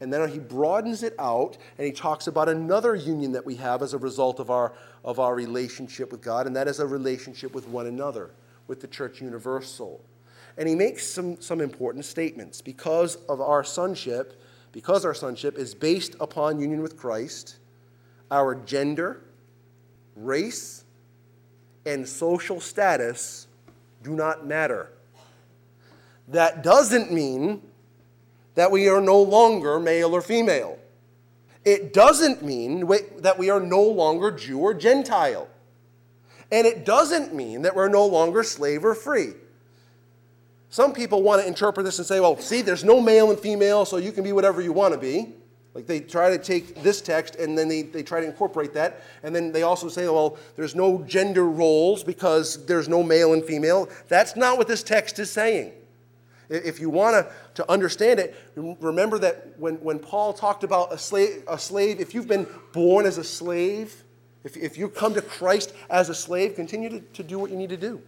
[0.01, 3.83] and then he broadens it out and he talks about another union that we have
[3.83, 4.73] as a result of our,
[5.05, 8.31] of our relationship with God, and that is a relationship with one another,
[8.69, 10.01] with the church universal.
[10.57, 12.61] And he makes some, some important statements.
[12.61, 14.41] Because of our sonship,
[14.73, 17.59] because our sonship is based upon union with Christ,
[18.31, 19.23] our gender,
[20.17, 20.85] race,
[21.87, 23.47] and social status
[24.03, 24.91] do not matter.
[26.29, 27.63] That doesn't mean
[28.59, 30.77] that we are no longer male or female.
[31.65, 32.89] It doesn't mean
[33.19, 35.47] that we are no longer Jew or Gentile.
[36.51, 39.35] And it doesn't mean that we're no longer slave or free.
[40.71, 43.85] Some people want to interpret this and say, well, see, there's no male and female,
[43.85, 45.35] so you can be whatever you want to be.
[45.73, 49.03] Like they try to take this text and then they, they try to incorporate that.
[49.23, 53.45] And then they also say, well, there's no gender roles because there's no male and
[53.45, 53.89] female.
[54.09, 55.73] That's not what this text is saying.
[56.49, 57.33] If you want to,
[57.63, 62.15] to understand it, remember that when, when Paul talked about a slave, a slave, if
[62.15, 64.05] you've been born as a slave,
[64.45, 67.57] if, if you come to Christ as a slave, continue to, to do what you
[67.57, 68.01] need to do.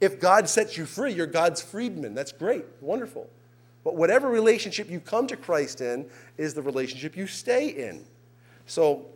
[0.00, 2.14] If God sets you free, you're God's freedman.
[2.14, 3.28] That's great, wonderful.
[3.82, 6.06] But whatever relationship you come to Christ in
[6.36, 8.04] is the relationship you stay in.
[8.66, 9.06] So,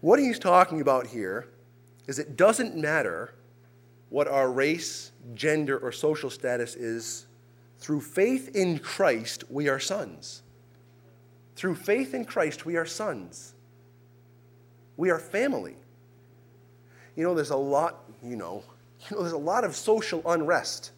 [0.00, 1.48] what he's talking about here
[2.06, 3.32] is it doesn't matter
[4.10, 7.26] what our race, gender, or social status is.
[7.78, 10.42] Through faith in Christ, we are sons.
[11.56, 13.54] Through faith in Christ, we are sons.
[14.96, 15.76] We are family.
[17.16, 18.62] You know, there's a lot, you know,
[19.10, 20.92] you know, there's a lot of social unrest.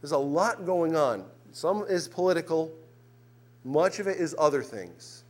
[0.00, 1.24] There's a lot going on.
[1.52, 2.72] Some is political,
[3.64, 5.24] much of it is other things.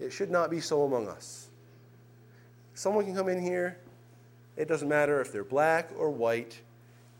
[0.00, 1.48] It should not be so among us.
[2.74, 3.78] Someone can come in here,
[4.56, 6.60] it doesn't matter if they're black or white,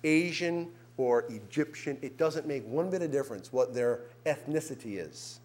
[0.03, 5.41] Asian or Egyptian, it doesn't make one bit of difference what their ethnicity is.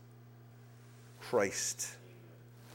[1.22, 1.96] Christ.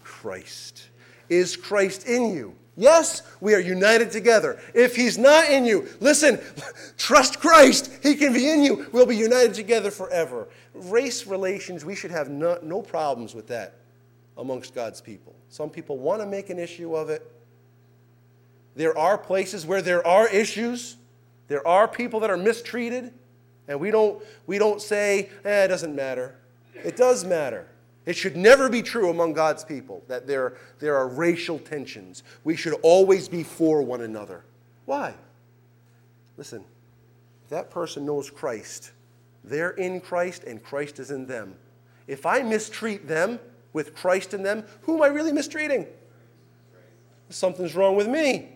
[0.02, 0.88] Christ.
[1.28, 2.54] Is Christ in you?
[2.76, 4.58] Yes, we are united together.
[4.74, 6.40] If he's not in you, listen,
[6.96, 7.90] trust Christ.
[8.02, 8.86] He can be in you.
[8.92, 10.48] We'll be united together forever.
[10.74, 13.74] Race relations, we should have no, no problems with that
[14.38, 15.34] amongst God's people.
[15.50, 17.30] Some people want to make an issue of it.
[18.74, 20.96] There are places where there are issues.
[21.52, 23.12] There are people that are mistreated,
[23.68, 26.34] and we don't, we don't say, eh, it doesn't matter.
[26.74, 27.68] It does matter.
[28.06, 32.22] It should never be true among God's people that there, there are racial tensions.
[32.42, 34.44] We should always be for one another.
[34.86, 35.12] Why?
[36.38, 36.64] Listen,
[37.44, 38.92] if that person knows Christ,
[39.44, 41.54] they're in Christ and Christ is in them.
[42.06, 43.38] If I mistreat them
[43.74, 45.86] with Christ in them, who am I really mistreating?
[47.28, 48.52] Something's wrong with me.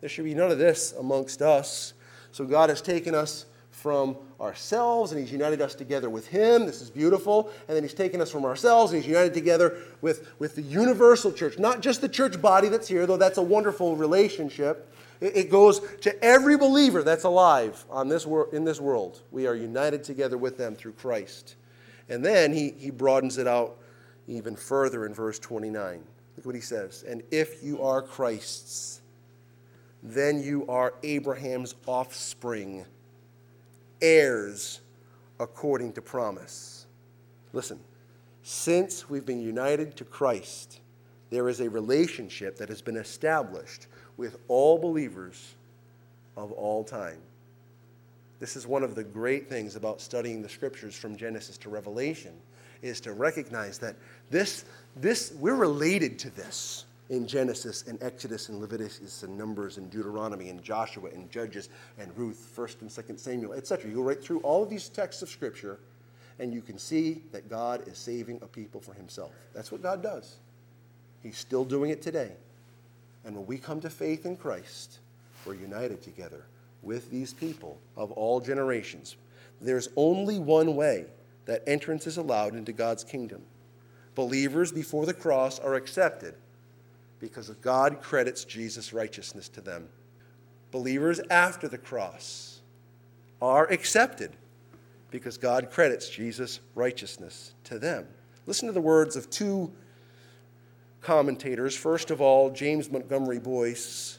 [0.00, 1.94] There should be none of this amongst us.
[2.38, 6.66] So God has taken us from ourselves and he's united us together with him.
[6.66, 7.50] This is beautiful.
[7.66, 11.32] And then he's taken us from ourselves and he's united together with, with the universal
[11.32, 14.94] church, not just the church body that's here, though that's a wonderful relationship.
[15.20, 19.20] It, it goes to every believer that's alive on this wor- in this world.
[19.32, 21.56] We are united together with them through Christ.
[22.08, 23.78] And then he, he broadens it out
[24.28, 26.04] even further in verse 29.
[26.36, 27.02] Look what he says.
[27.02, 29.00] And if you are Christ's,
[30.02, 32.84] then you are Abraham's offspring
[34.00, 34.80] heirs
[35.40, 36.86] according to promise.
[37.52, 37.80] Listen,
[38.42, 40.80] since we've been united to Christ,
[41.30, 43.86] there is a relationship that has been established
[44.16, 45.54] with all believers
[46.36, 47.18] of all time.
[48.40, 52.32] This is one of the great things about studying the scriptures from Genesis to Revelation
[52.82, 53.96] is to recognize that
[54.30, 54.64] this,
[54.96, 60.50] this we're related to this in Genesis and Exodus and Leviticus and Numbers and Deuteronomy
[60.50, 63.88] and Joshua and Judges and Ruth, 1st and 2nd Samuel, etc.
[63.88, 65.78] You go right through all of these texts of Scripture
[66.38, 69.32] and you can see that God is saving a people for himself.
[69.54, 70.36] That's what God does.
[71.22, 72.32] He's still doing it today.
[73.24, 75.00] And when we come to faith in Christ,
[75.44, 76.44] we're united together
[76.82, 79.16] with these people of all generations.
[79.60, 81.06] There's only one way
[81.46, 83.42] that entrance is allowed into God's kingdom.
[84.14, 86.34] Believers before the cross are accepted
[87.20, 89.88] because God credits Jesus' righteousness to them.
[90.70, 92.60] Believers after the cross
[93.40, 94.36] are accepted
[95.10, 98.06] because God credits Jesus' righteousness to them.
[98.46, 99.72] Listen to the words of two
[101.00, 101.76] commentators.
[101.76, 104.18] First of all, James Montgomery Boice.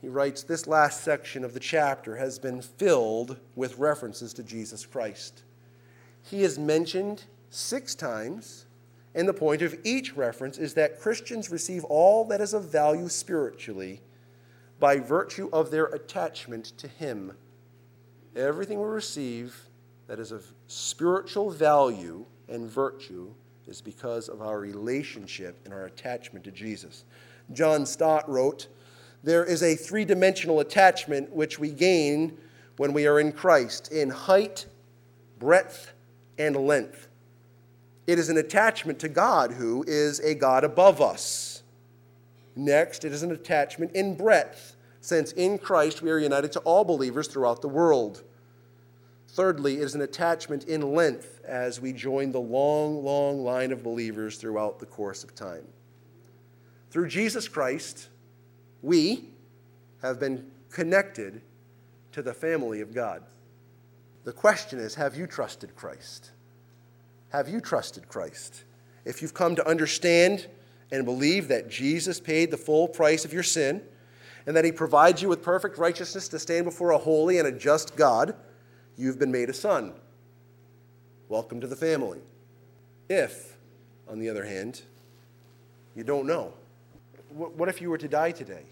[0.00, 4.86] He writes This last section of the chapter has been filled with references to Jesus
[4.86, 5.42] Christ.
[6.22, 8.66] He is mentioned six times
[9.14, 13.08] and the point of each reference is that Christians receive all that is of value
[13.08, 14.00] spiritually
[14.78, 17.32] by virtue of their attachment to Him.
[18.36, 19.68] Everything we receive
[20.06, 23.32] that is of spiritual value and virtue
[23.66, 27.04] is because of our relationship and our attachment to Jesus.
[27.52, 28.68] John Stott wrote,
[29.22, 32.38] There is a three dimensional attachment which we gain
[32.76, 34.66] when we are in Christ in height,
[35.38, 35.92] breadth,
[36.38, 37.08] and length.
[38.10, 41.62] It is an attachment to God, who is a God above us.
[42.56, 46.82] Next, it is an attachment in breadth, since in Christ we are united to all
[46.82, 48.24] believers throughout the world.
[49.28, 53.84] Thirdly, it is an attachment in length as we join the long, long line of
[53.84, 55.62] believers throughout the course of time.
[56.90, 58.08] Through Jesus Christ,
[58.82, 59.28] we
[60.02, 61.42] have been connected
[62.10, 63.22] to the family of God.
[64.24, 66.32] The question is have you trusted Christ?
[67.30, 68.64] Have you trusted Christ?
[69.04, 70.46] If you've come to understand
[70.92, 73.82] and believe that Jesus paid the full price of your sin
[74.46, 77.52] and that he provides you with perfect righteousness to stand before a holy and a
[77.52, 78.34] just God,
[78.96, 79.92] you've been made a son.
[81.28, 82.18] Welcome to the family.
[83.08, 83.56] If,
[84.08, 84.82] on the other hand,
[85.94, 86.52] you don't know,
[87.32, 88.64] what if you were to die today?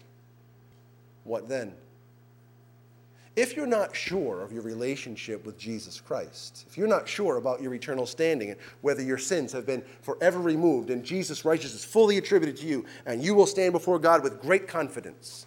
[1.23, 1.73] What then?
[3.39, 7.61] If you're not sure of your relationship with Jesus Christ, if you're not sure about
[7.61, 12.17] your eternal standing and whether your sins have been forever removed and Jesus' righteousness fully
[12.17, 15.45] attributed to you, and you will stand before God with great confidence,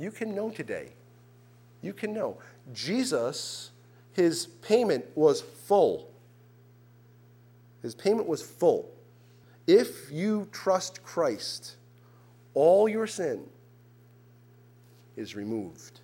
[0.00, 0.88] you can know today.
[1.80, 2.38] You can know.
[2.74, 3.70] Jesus,
[4.12, 6.10] his payment was full.
[7.82, 8.90] His payment was full.
[9.68, 11.76] If you trust Christ,
[12.52, 13.44] all your sin
[15.16, 16.00] is removed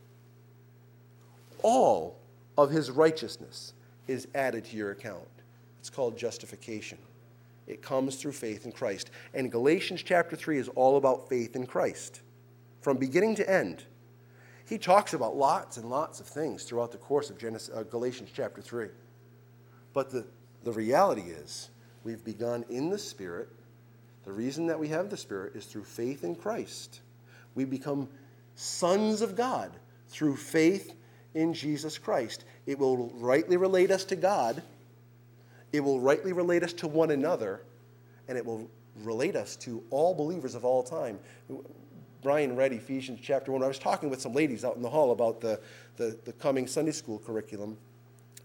[1.63, 2.19] all
[2.57, 3.73] of his righteousness
[4.07, 5.29] is added to your account.
[5.81, 6.99] It's called justification.
[7.67, 9.11] It comes through faith in Christ.
[9.35, 12.21] And Galatians chapter 3 is all about faith in Christ
[12.81, 13.85] from beginning to end.
[14.69, 18.31] He talks about lots and lots of things throughout the course of Genesis, uh, Galatians
[18.35, 18.89] chapter 3.
[19.93, 20.27] But the,
[20.65, 21.71] the reality is,
[22.05, 23.49] we've begun in the Spirit.
[24.25, 27.01] The reason that we have the Spirit is through faith in Christ.
[27.55, 28.09] We become
[28.55, 29.73] sons of God
[30.09, 30.95] through faith
[31.35, 32.45] in Jesus Christ.
[32.66, 34.62] It will rightly relate us to God,
[35.72, 37.62] it will rightly relate us to one another,
[38.28, 38.68] and it will
[39.03, 41.18] relate us to all believers of all time.
[42.22, 43.62] Brian read Ephesians chapter 1.
[43.62, 45.59] I was talking with some ladies out in the hall about the,
[45.97, 47.76] the, the coming Sunday school curriculum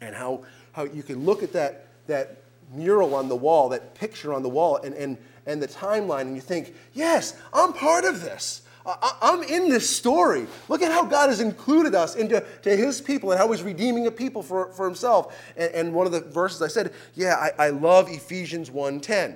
[0.02, 2.38] and how, how you can look at that, that
[2.74, 6.36] mural on the wall, that picture on the wall, and, and, and the timeline, and
[6.36, 8.64] you think, yes, I'm part of this.
[8.88, 10.48] I'm in this story.
[10.70, 14.08] Look at how God has included us into to his people and how he's redeeming
[14.08, 15.38] a people for, for himself.
[15.58, 19.36] And, and one of the verses I said, yeah, I, I love Ephesians 1.10.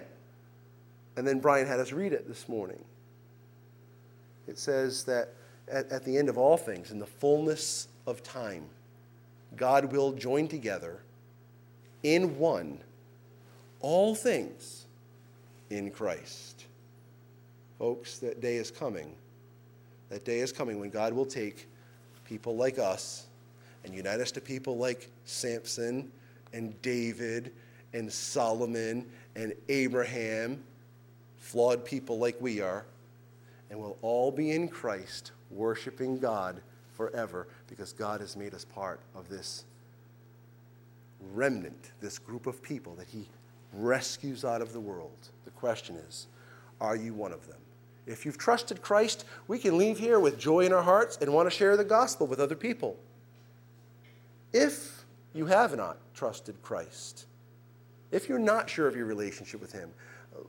[1.18, 2.82] And then Brian had us read it this morning.
[4.48, 5.34] It says that
[5.68, 8.64] at, at the end of all things, in the fullness of time,
[9.58, 11.02] God will join together
[12.04, 12.80] in one
[13.82, 14.86] all things
[15.70, 16.66] in Christ.
[17.78, 19.16] Folks, that day is coming
[20.12, 21.68] that day is coming when God will take
[22.26, 23.28] people like us
[23.86, 26.12] and unite us to people like Samson
[26.54, 27.54] and David
[27.94, 30.62] and Solomon and Abraham,
[31.38, 32.86] flawed people like we are,
[33.70, 36.62] and we'll all be in Christ worshiping God
[36.94, 39.64] forever because God has made us part of this
[41.34, 43.30] remnant, this group of people that He
[43.74, 45.30] rescues out of the world.
[45.46, 46.28] The question is,
[46.82, 47.61] are you one of them?
[48.08, 51.50] If you've trusted Christ, we can leave here with joy in our hearts and want
[51.50, 52.98] to share the gospel with other people.
[54.54, 57.26] If you have not trusted Christ,
[58.12, 59.92] if you're not sure of your relationship with Him,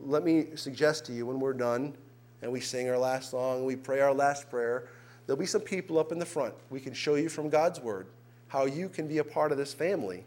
[0.00, 1.94] let me suggest to you when we're done
[2.40, 4.88] and we sing our last song, we pray our last prayer,
[5.26, 6.54] there'll be some people up in the front.
[6.70, 8.06] We can show you from God's Word
[8.48, 10.24] how you can be a part of this family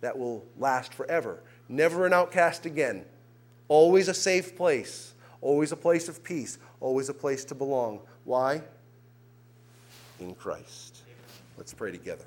[0.00, 1.42] that will last forever.
[1.68, 3.04] Never an outcast again,
[3.68, 5.11] always a safe place
[5.42, 8.00] always a place of peace, always a place to belong.
[8.24, 8.62] Why?
[10.20, 11.02] In Christ.
[11.58, 12.24] Let's pray together.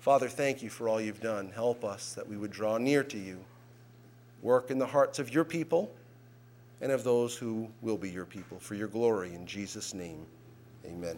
[0.00, 1.50] Father, thank you for all you've done.
[1.54, 3.38] Help us that we would draw near to you.
[4.42, 5.90] Work in the hearts of your people
[6.80, 9.34] and of those who will be your people for your glory.
[9.34, 10.26] In Jesus' name,
[10.84, 11.16] amen.